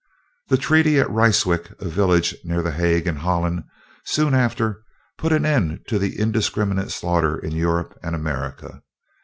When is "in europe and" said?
7.37-8.15